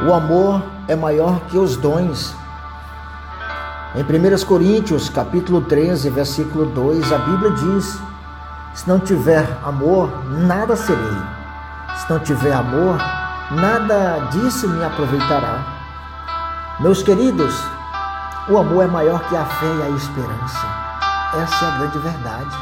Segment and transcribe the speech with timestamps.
[0.00, 2.34] O amor é maior que os dons.
[3.94, 8.00] Em 1 Coríntios, capítulo 13, versículo 2, a Bíblia diz:
[8.74, 11.18] Se não tiver amor, nada serei.
[11.98, 12.96] Se não tiver amor,
[13.50, 15.62] nada disso me aproveitará.
[16.80, 17.54] Meus queridos,
[18.48, 20.66] o amor é maior que a fé e a esperança.
[21.34, 22.56] Essa é a grande verdade.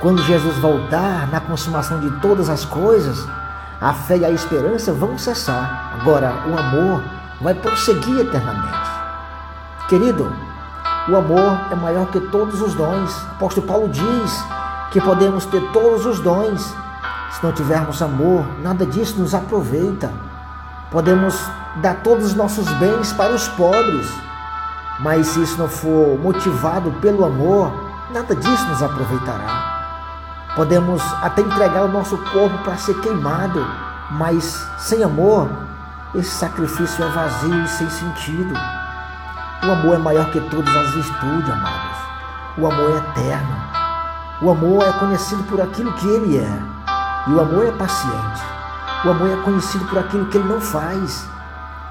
[0.00, 3.26] Quando Jesus voltar na consumação de todas as coisas,
[3.80, 5.98] a fé e a esperança vão cessar.
[5.98, 7.02] Agora, o amor
[7.40, 8.90] vai prosseguir eternamente.
[9.88, 10.30] Querido,
[11.08, 13.10] o amor é maior que todos os dons.
[13.32, 14.44] Apóstolo Paulo diz
[14.92, 16.74] que podemos ter todos os dons.
[17.30, 20.12] Se não tivermos amor, nada disso nos aproveita.
[20.90, 21.34] Podemos
[21.76, 24.12] dar todos os nossos bens para os pobres,
[24.98, 27.72] mas se isso não for motivado pelo amor,
[28.12, 29.79] nada disso nos aproveitará.
[30.56, 33.64] Podemos até entregar o nosso corpo para ser queimado,
[34.10, 35.48] mas sem amor,
[36.14, 38.52] esse sacrifício é vazio e sem sentido.
[39.62, 41.98] O amor é maior que todas as virtudes, amados.
[42.58, 43.56] O amor é eterno.
[44.42, 46.62] O amor é conhecido por aquilo que ele é.
[47.28, 48.42] E o amor é paciente.
[49.04, 51.28] O amor é conhecido por aquilo que ele não faz.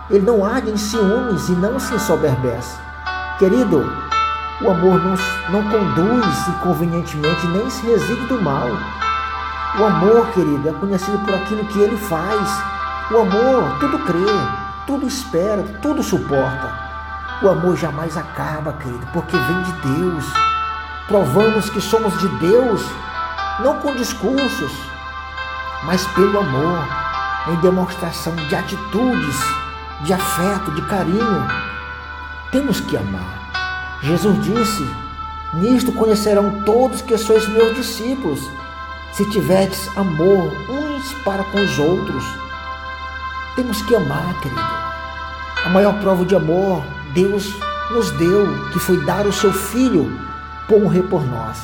[0.09, 2.77] Ele não age em ciúmes e não se ensoberbece.
[3.37, 3.89] Querido,
[4.61, 5.15] o amor não,
[5.51, 8.67] não conduz inconvenientemente nem se reside do mal.
[9.79, 12.61] O amor, querido, é conhecido por aquilo que ele faz.
[13.09, 14.25] O amor tudo crê,
[14.85, 16.73] tudo espera, tudo suporta.
[17.41, 20.25] O amor jamais acaba, querido, porque vem de Deus.
[21.07, 22.85] Provamos que somos de Deus,
[23.61, 24.71] não com discursos,
[25.85, 26.85] mas pelo amor,
[27.47, 29.37] em demonstração de atitudes,
[30.01, 31.47] de afeto, de carinho.
[32.51, 33.38] Temos que amar.
[34.01, 34.89] Jesus disse:
[35.53, 38.39] Nisto conhecerão todos que sois meus discípulos,
[39.13, 42.23] se tiverdes amor uns para com os outros.
[43.55, 44.61] Temos que amar, querido.
[45.65, 46.83] A maior prova de amor
[47.13, 47.53] Deus
[47.91, 50.11] nos deu, que foi dar o seu Filho
[50.67, 51.57] por morrer por nós.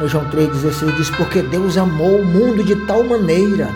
[0.00, 3.70] Em João 3,16 diz: Porque Deus amou o mundo de tal maneira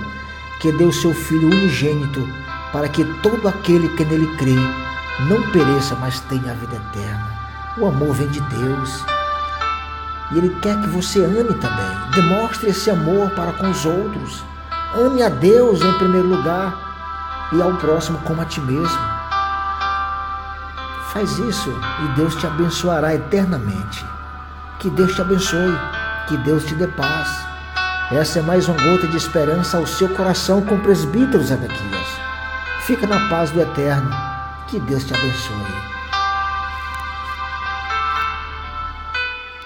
[0.61, 2.27] que deu o seu Filho unigênito,
[2.73, 4.57] para que todo aquele que nele crê
[5.29, 7.46] não pereça, mas tenha a vida eterna.
[7.79, 9.05] O amor vem de Deus.
[10.33, 12.11] E Ele quer que você ame também.
[12.15, 14.43] Demonstre esse amor para com os outros.
[14.95, 16.75] Ame a Deus em primeiro lugar
[17.53, 19.17] e ao próximo como a ti mesmo.
[21.13, 21.71] Faz isso
[22.05, 24.05] e Deus te abençoará eternamente.
[24.79, 25.79] Que Deus te abençoe.
[26.29, 27.29] Que Deus te dê paz.
[28.11, 32.09] Essa é mais uma gota de esperança ao seu coração com o presbítero Zedequias.
[32.81, 34.11] Fica na paz do Eterno.
[34.67, 35.86] Que Deus te abençoe.